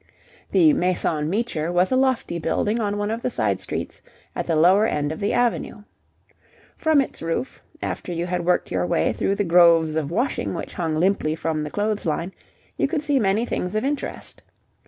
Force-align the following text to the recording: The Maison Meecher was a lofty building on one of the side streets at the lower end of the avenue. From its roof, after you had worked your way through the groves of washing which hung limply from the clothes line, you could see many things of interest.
The 0.49 0.73
Maison 0.73 1.29
Meecher 1.29 1.71
was 1.71 1.91
a 1.91 1.95
lofty 1.95 2.39
building 2.39 2.79
on 2.79 2.97
one 2.97 3.11
of 3.11 3.21
the 3.21 3.29
side 3.29 3.59
streets 3.59 4.01
at 4.35 4.47
the 4.47 4.55
lower 4.55 4.87
end 4.87 5.11
of 5.11 5.19
the 5.19 5.31
avenue. 5.31 5.83
From 6.75 7.01
its 7.01 7.21
roof, 7.21 7.61
after 7.83 8.11
you 8.11 8.25
had 8.25 8.43
worked 8.43 8.71
your 8.71 8.87
way 8.87 9.13
through 9.13 9.35
the 9.35 9.43
groves 9.43 9.95
of 9.95 10.09
washing 10.09 10.55
which 10.55 10.73
hung 10.73 10.95
limply 10.95 11.35
from 11.35 11.61
the 11.61 11.69
clothes 11.69 12.07
line, 12.07 12.33
you 12.77 12.87
could 12.87 13.03
see 13.03 13.19
many 13.19 13.45
things 13.45 13.75
of 13.75 13.85
interest. 13.85 14.41